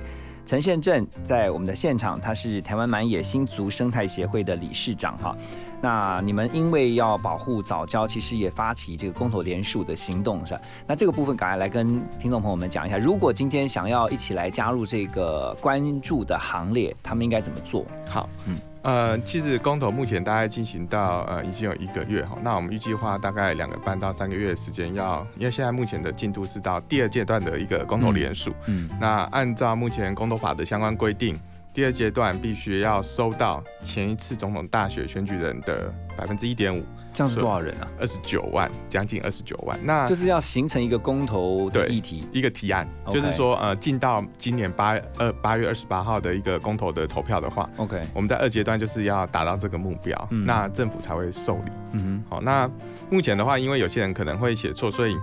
[0.45, 5.35] 陈宪正在我们的现场，他是台湾满野新族生态协会的理事长哈。
[5.81, 10.61] 那你们因为要保护早教，其实也发起这个公投联署的行动是吧？
[10.87, 17.85] 那这个部分赶快来跟听众朋友们讲一下，如果今天想要一起来加入这个关注的行列，他们应该怎么做？
[18.09, 18.57] 好，嗯。
[18.85, 31.35] 呃，其实公投目前大概进行到呃已经有一个月哈，那我们预计花大概两个半到三个月的时间要，因为现在目前的进度是到第二阶段的一个公投联署，嗯，那按照目前公投法的相关规定，
[31.75, 37.89] 第二阶段必须要收到前一次总统大选选举人的百分之一点五，这样是多少人啊？
[38.01, 39.77] 二十九万，将近二十九万。
[39.83, 51.73] 那就是要形成一个公投的议题，一个提案就是说呃进到今年八二八月二十八号的一个公投的投票的话，OK，我们在二阶段就是要达到这个目标，嗯那政府才会受理。
[51.95, 52.71] 嗯好，那
[53.11, 55.17] 目前的话，因为有些人可能会写错，所以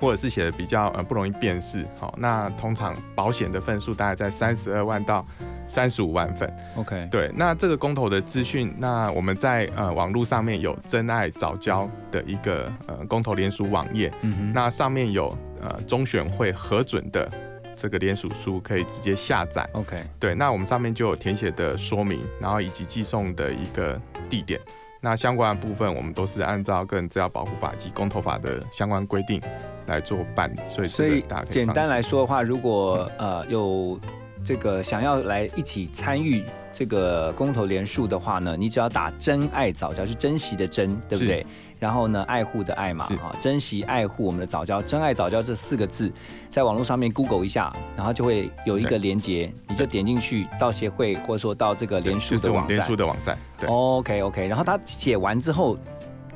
[0.00, 1.86] 或者是写的比较呃不容易辨识。
[2.00, 5.24] 好，那通常保险的份数大概在三十二万到
[5.66, 6.52] 三十五万份。
[6.76, 17.30] ，OK，对，那这个公投的资讯，那我们在呃网络上面有真爱早教的一个呃公投联署网页，嗯哼，那上面有呃中选会核准的
[17.76, 19.68] 这个联署书，可以直接下载。
[19.72, 24.00] OK，对，那我们上面就有填写的说明，然后以及寄送的一个
[24.30, 24.60] 地点。
[24.98, 29.40] 那相关的部分，我们都是按照个人资料保护法及公投法的相关规定
[29.86, 34.00] 来做办理，所以所以简单来说的话，如果呃有
[34.46, 41.44] 这个想要来一起参与这个公投联署的话呢，你只要打“真爱早教”，是珍惜的珍，对不对？
[41.80, 46.12] 然后呢，爱护的爱嘛，是哈，珍惜爱护我们的早教，真爱早教这四个字，
[46.48, 52.96] 在网络上面 Google 一下，然后就会有一个对连接，你就点进去到协会或者说到这个联署的网站就是联署。
[52.96, 53.68] 的网站，对。
[53.68, 55.76] OK OK，然后他写完之后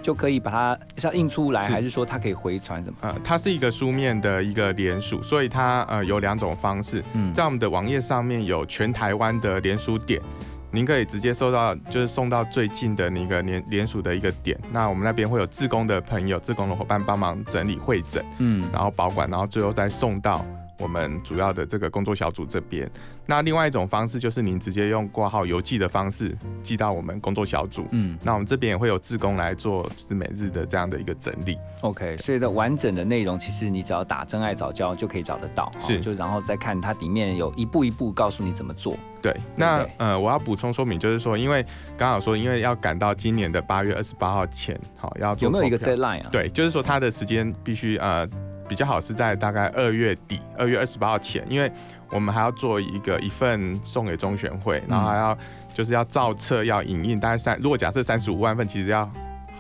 [0.02, 2.96] 就可以把它是要印出来，是还是说它可以回传什么？
[3.02, 7.02] 呃，它是一个书面的一个联署，所以它呃有两种方式。
[7.14, 10.20] 嗯在我们的网页上面有全台湾的联署点，
[10.70, 14.58] 您可以直接收到，就是送到最近的那个联联署的一个点。
[14.72, 20.44] 那我们那边会有自工的朋友、自工的伙伴帮忙整理会诊，嗯然后保管，然后最后再送到
[20.80, 22.90] 我们主要的这个工作小组这边。
[23.26, 27.86] 那另外一种方式就是您直接用挂号邮寄的方式寄到我们工作小组。
[27.92, 31.56] 嗯那我们这边也会有志工来做就是每日的这样的一个整理。
[31.82, 38.96] ，OK，所以的完整的内容，其实你只要打“真爱早教”就可以找得到，是哦就然后再看它里面有一步一步告诉你怎么做。
[39.22, 41.64] 对，那对呃，我要补充说明，就是说，因为
[41.96, 46.28] 刚好说，因为要赶到今年的八月二十八号前，好要做有没有一个 deadline 啊？
[46.32, 48.26] 对，就是说它的时间必须呃
[48.70, 51.68] 比较好是在大概二月底，二月二十八号前，因为
[52.08, 55.36] 我们还要做一个一份送给中选会，然后还要
[55.74, 59.10] 就是要造册要影印，大概三如果假设三十五万份，其实要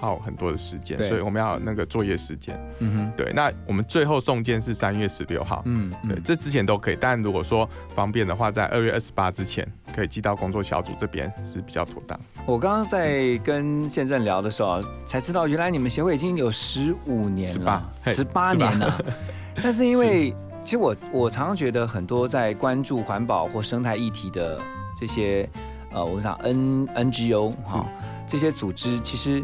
[0.00, 2.58] 耗很多的时间，所以我们要有那个作业时间。
[2.78, 5.62] 嗯哼，对，那我们最后送件是三月十六号。
[5.66, 12.18] 嗯对，这之前都可以，但如果说方便的话，在二月二十八之前可以寄到工作小组这边是比较妥当。
[12.46, 19.04] 我刚刚在跟宪政聊的时候啊，才知道原来你们协会已经有十五年了，18嘿十八年了。
[19.62, 20.34] 但是因为
[20.64, 24.58] 其实我我常常觉得很多在关注环保或生态议题的
[24.98, 25.48] 这些
[25.92, 27.84] 呃，我想 N NGO 哈、
[28.26, 29.42] 这些组织，其实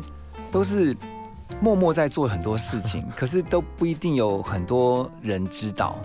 [0.51, 0.97] 都是
[1.61, 5.99] 默默在做很多事情， 可是都不一定有很多人知道，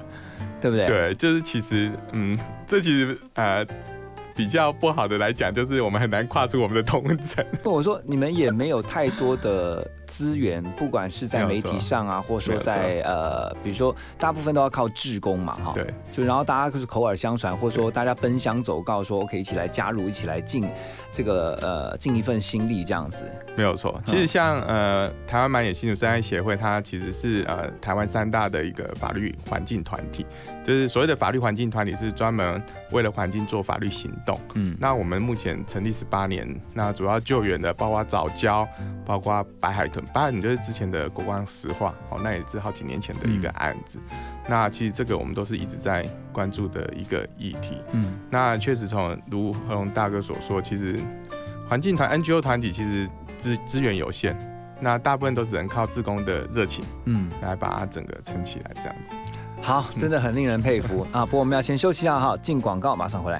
[0.60, 0.86] 对不对？
[0.86, 2.38] 对，就是其实，嗯，
[2.68, 3.66] 这其实呃
[4.36, 7.46] 比较不好的来讲，就是我们很难跨出我们的同城。
[7.62, 20.68] 不，我说你们也没有太多的资源，不管是在媒体上啊，或者说在呃，比如说大部分都要靠志工嘛，哈，对，就然后大家就是口耳相传，或者说大家奔相走告说，OK，一起来加入，一起来尽
[21.12, 23.24] 这个呃尽一份心力这样子。
[23.56, 30.26] 没有错，其实像呃台湾满野新竹生态协会，它其实是呃台湾三大的一个法律环境团体，
[30.64, 32.62] 就是所谓的法律环境团体是专门
[32.92, 34.40] 为了环境做法律行动。
[34.56, 38.68] 嗯，那我们目前成立十八年，那主要救援的包括早教，
[39.06, 44.00] 包括白海豚，白海豚就是之前的国光石化，哦，那也是好几年前的一个案子。
[44.48, 47.78] 那其实这个我们都是一直在关注的一个议题。
[47.92, 51.00] 嗯，那确实从如何龙大哥所说，其实
[51.70, 54.36] 环境团 NGO 团体其实资资源有限，
[54.80, 59.16] 那大部分都只能靠自工的热情，嗯，来把它整个撑起来，这样子。
[59.64, 61.24] 好，真的很令人佩服 啊！
[61.24, 63.40] 不过我们要先休息一下哈，进广告，马上回来。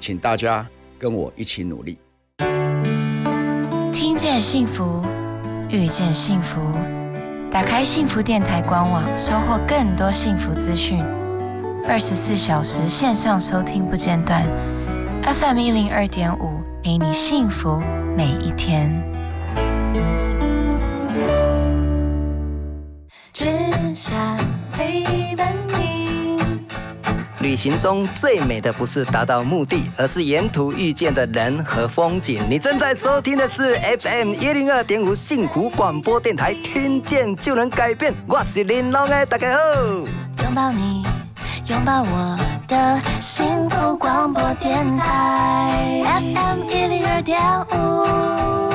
[0.00, 0.66] 请大家
[0.98, 1.98] 跟我一起努力。
[3.92, 5.02] 听见幸福，
[5.68, 6.58] 遇见幸福。
[7.50, 10.98] 打开幸福电台官网，收获更多幸福资讯。
[11.86, 14.42] 二十四小时线上收听不间断
[15.22, 17.78] ，FM 一零二点五，陪你幸福
[18.16, 18.90] 每一天。
[27.50, 32.40] 旅行中最美的不是达到目的，而是沿途遇见的人和风景。
[32.48, 38.14] 你正在收听的是 FM 一零二点五幸福广播电台，听见就能改变。
[38.28, 39.58] 我是林龙的，大家好。
[40.44, 41.04] 拥抱你，
[41.66, 42.38] 拥抱我
[42.68, 47.40] 的幸福广播电台 FM 一零二点
[47.72, 48.69] 五。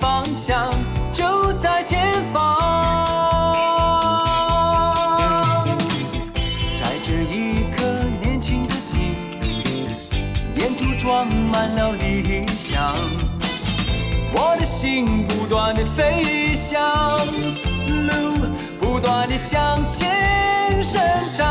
[0.00, 0.70] 方向
[1.12, 2.56] 就在前方。
[6.78, 7.84] 在这一颗
[8.20, 9.16] 年轻的心，
[10.54, 12.94] 沿途装满了理想，
[14.34, 17.18] 我的心不断的飞翔。
[17.88, 18.12] 路
[18.80, 21.00] 不断的向前生
[21.34, 21.44] 长，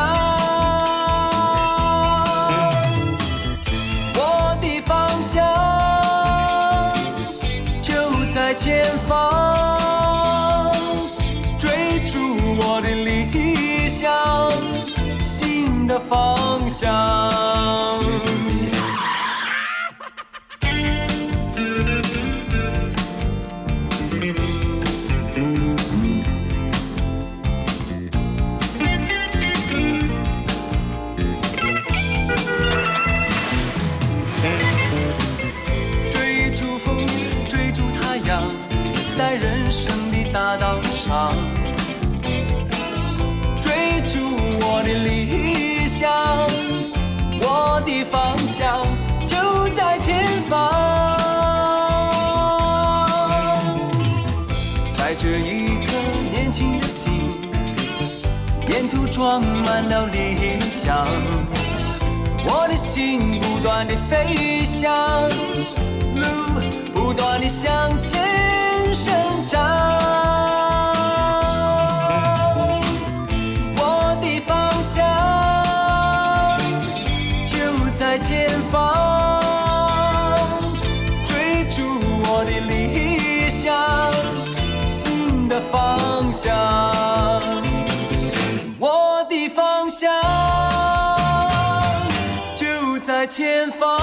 [16.75, 17.44] 想。
[48.55, 48.87] 方向
[49.27, 51.17] 就在前方。
[54.97, 55.91] 在这一颗
[56.31, 57.51] 年轻的心，
[58.69, 61.05] 沿途装满了理想。
[62.47, 65.29] 我的心不断地飞翔，
[66.15, 66.25] 路
[66.93, 69.13] 不断地向前生
[69.49, 70.44] 长。
[86.35, 87.41] 向。
[88.77, 90.11] 我的方向。
[92.53, 93.97] 就在前方，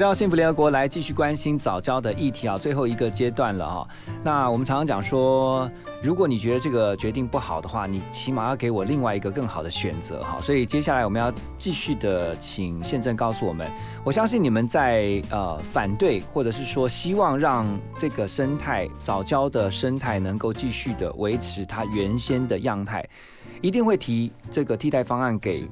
[0.00, 3.86] 回到幸福联合国来继续关心早教的议题啊，最后一个阶段了哈。
[4.24, 5.70] 那我们常常讲说，
[6.02, 10.38] 如果你觉得这个决定不好的话，你起码要给我另外一个更好的选择哈。
[10.40, 13.70] 所以接下来我们要继续的请宪政告诉我们，
[14.02, 23.06] 我相信你们在呃反对或者是说希望让这个生态早教的生态能够继续的维持它原先的样态，
[23.60, 25.68] 一定会提这个替代方案给。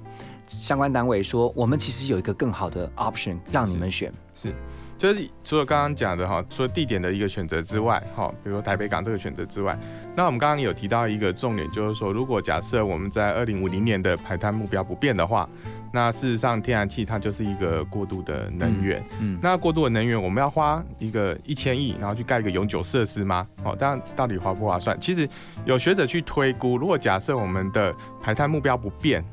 [0.49, 4.53] 相关单位说，我们其实有一个更好的 option 让你们选，是，
[4.97, 9.79] 就是除了刚刚讲的哈，除了地点的一个选择之外，哈，比如说台北港这个选择之外，
[10.17, 15.49] 那我们刚刚有提到一个重点，就是说，如果假设我们在二零五零年的排碳目标不变的话，
[15.93, 23.47] 那事实上天然气它就是一个过渡的能源，嗯，那过渡的能源我们要花一个一千亿，然后去盖一个永久设施吗？
[23.65, 24.99] 哦，这样到底划不划算？
[25.01, 25.29] 其实
[25.65, 29.25] 有学者去推估，如果假设我们的排碳目标不变。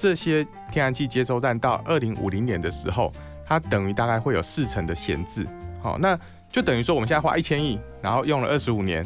[0.00, 0.42] 这些
[0.72, 3.12] 天然气接收站到二零五零年的时候，
[3.44, 5.46] 它等于大概会有四成的闲置，
[5.82, 6.18] 好，那
[6.50, 9.04] 就等于说我们现在花一千亿，然后用了二十五年，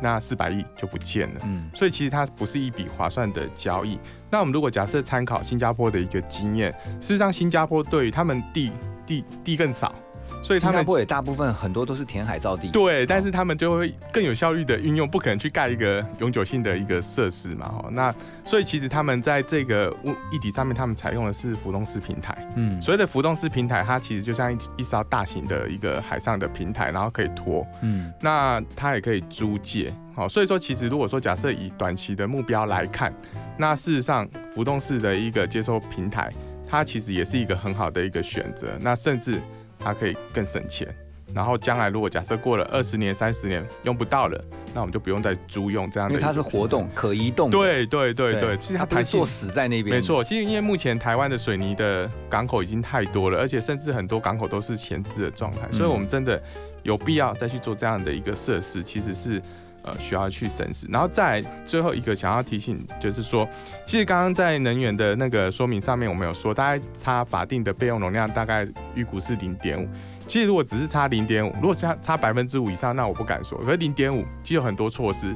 [0.00, 1.40] 那四百亿就不见了。
[1.44, 3.98] 嗯，所以其实它不是一笔划算的交易。
[4.30, 8.72] 那我们如果假设参考新加坡的一个经验，事实上新加坡对于他们地
[9.04, 9.94] 地地更少。
[10.42, 18.12] 所以他们也大部分很多都是填海造地，对，但是他们就会更有效率的运用，不可能去盖一个永久性的一个设施嘛，哦，那
[18.44, 19.94] 所以其实他们在这个
[20.32, 33.12] 议题上面，他们采用的是浮动式平台，嗯，所谓的浮动式平台，它其实就像一一艘大型的一个海上的平台，然后可以拖，嗯，那它也可以租借，好，所以说其实如果说假设以短期的目标来看，
[33.56, 36.30] 那事实上浮动式的一个接收平台，
[36.68, 39.40] 它其实也是一个很好的一个选择，那甚至。
[39.80, 40.86] 它可以更省钱，
[41.34, 44.38] 然后将来如果假设过了二十年、三十年用不到了，
[44.74, 46.14] 那我们就不用再租用这样的。
[46.14, 47.50] 因为它是活动可移动。
[47.50, 49.96] 对对对对，其实它弹性死在那边。
[49.96, 56.40] 没错，其实因为目前台湾的水泥的港口已经太多了，而且甚至很多港口都是闲置的状态，所以我们真的
[56.82, 59.40] 有必要再去做这样的一个设施，其实是。
[59.82, 63.48] 呃，需要去审视，然后再最后一个想要提醒，就是说，
[63.86, 69.88] 其实刚刚在能源的那个说明上面，我们有说，大概差法定的备用容量大概预估是零点五。
[70.26, 73.58] 其实如果只是差零点五，如果差差百分之五以上，那我不敢说。
[73.60, 75.34] 可是零点五，其实有很多措施，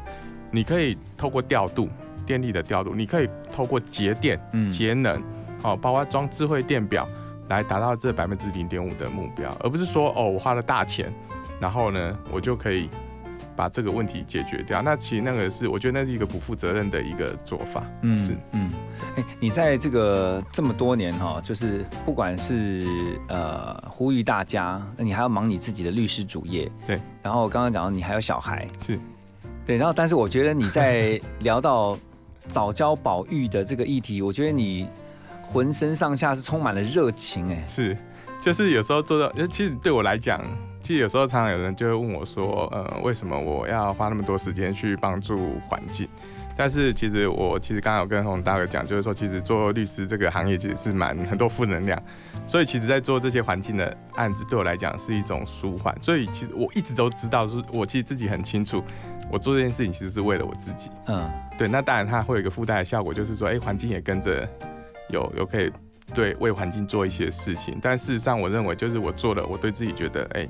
[0.50, 1.88] 你可以透过调度
[2.26, 4.38] 电力的调度，你可以透过节电、
[4.70, 5.22] 节能，
[5.62, 7.08] 哦，包括装智慧电表
[7.48, 11.10] 来达到这百分之零点五的目标，而不是说哦，我花了大钱，
[11.58, 12.90] 然后呢，我就可以。
[13.56, 17.84] 把这个问题解决掉，那其实那个是我觉得那是一个不负责任的一个做法。
[18.02, 18.70] 嗯，是，嗯，
[19.16, 22.86] 哎，你在这个这么多年哈，就是不管是
[23.28, 27.00] 呃呼吁大家，那你还要忙你自己的律师主业，对。
[27.22, 28.98] 然后刚刚讲到你还有小孩，是，
[29.64, 29.76] 对。
[29.76, 31.96] 然后但是我觉得你在聊到
[32.48, 34.88] 早教保育的这个议题，我觉得你
[35.42, 37.96] 浑身上下是充满了热情，哎，是，
[38.40, 40.44] 就是有时候做到，其实对我来讲。
[40.84, 46.06] 其实有时候常常有人就会问我说，呃，为什么我要花那么多时间去帮助环境？
[46.58, 52.00] 但是其实我其实刚刚有跟洪大哥讲，就是说其实做律师这个行业其实是蛮很多负能量，
[52.46, 55.96] 所以其实在做这些环境的案子对我来讲是一种舒缓。
[56.02, 58.84] 所以其实我一直都知道，是我其实自己很清楚，
[59.32, 60.90] 我做这件事情其实是为了我自己。
[61.06, 61.66] 嗯，对。
[61.66, 64.46] 那当然它会有一个附带的效果，就是说，哎，环境也跟着
[65.08, 65.72] 有有可以。
[66.12, 70.46] 对，为环境做一些事情，但事实上，我认为就是我做了，我对自己觉得，哎，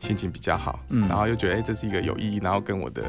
[0.00, 3.02] 心情比较好，嗯，然后又觉得，哎，这是一个有意义，然后跟我的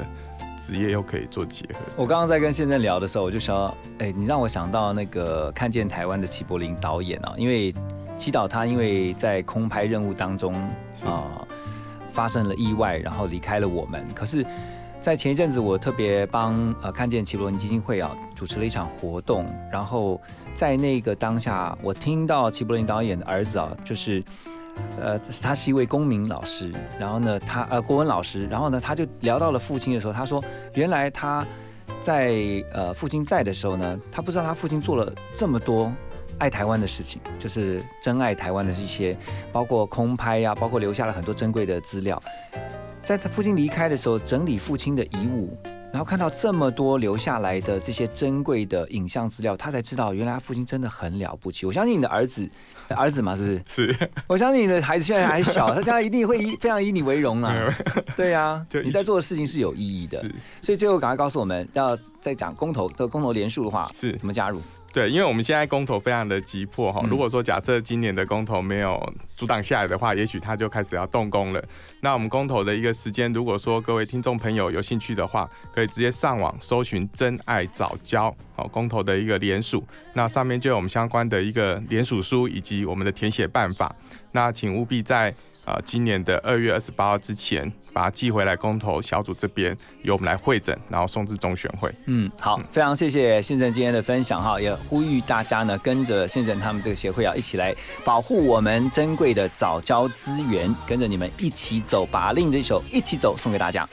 [0.60, 1.80] 职业又可以做结合。
[1.96, 7.74] 我刚刚在跟现在聊的时候，我就想，哎，你让我想到那个看见台湾的齐柏林导演啊，因为
[8.16, 10.54] 祈祷他因为在空拍任务当中
[11.04, 11.46] 啊
[12.14, 14.06] 发生了意外，然后离开了我们。
[14.16, 14.46] 可是，
[15.02, 20.22] 在前一阵子，我特别帮呃看见齐柏林基金会啊主持了一场活动，然后。
[20.58, 24.24] 在那个当下，我听到齐柏林导演的儿子啊，就是，
[25.00, 30.44] 呃，他是一位公民老师，然后呢，他呃国文老师，然后呢，他就聊到了父亲的时候，他说，
[30.74, 31.46] 原来他
[32.02, 32.34] 在
[32.74, 35.94] 呃父亲在的时候呢，他不知道他父亲做了这么多
[36.40, 39.16] 爱台湾的事情，就是真爱台湾的一些，
[39.52, 42.20] 包括空拍呀，包括留下了很多珍贵的资料，
[43.04, 45.56] 在他父亲离开的时候，整理父亲的遗物。
[45.92, 51.66] 然后看到这么多留下来的这些珍贵的影像资料，他才知道原来他父亲真的很了不起。
[51.66, 52.48] 我相信你的儿子，
[52.96, 53.94] 儿子嘛，是不是？
[53.94, 54.10] 是。
[54.28, 57.74] 我相信你的孩子现在还小，他将来一定会以非常以你为荣啊。
[58.16, 60.24] 对呀，你在做的事情是有意义的。
[60.62, 64.62] 所以最后赶快告诉我们要再讲公投的公投连署的话，是怎么加入？
[64.94, 67.06] 对，因为我们现在公投非常的急迫哈。
[67.08, 71.64] 如果说假设今年的公投没有阻挡下来的话，也许他就开始要动工了。
[72.02, 79.84] 那我们公投的一个时间，如果说各位听众朋友有兴趣的话，可以直接上网搜寻“真爱早教”好公投的一个联署，
[80.14, 83.96] 那上面就有我们相关的一个联署书以及我们的填写办法。
[84.32, 85.34] 那请务必在
[85.68, 91.94] 呃今年的二月二十八号之前把它寄回来，公投小组这边由我们来会诊，然后送至中选会。
[92.06, 103.86] 嗯，好，非常谢谢宪政今天的分享哈，也呼吁大家呢跟着宪政他们这个协会啊一起来保护我们珍贵的早教资源，跟着你们一起走，把另这首《一起走》送给大家。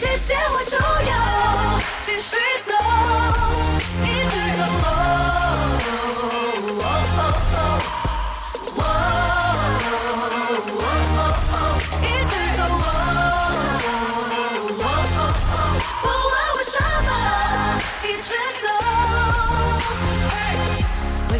[0.00, 0.32] 继续
[2.64, 2.72] 走，
[4.02, 5.27] 一直走。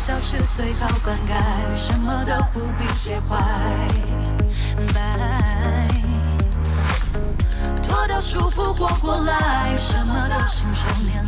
[0.09, 3.37] 笑是最好灌溉，什么都不必介怀。
[4.95, 5.87] 拜。
[7.83, 11.13] 脱掉束缚活过来，什么都信手拈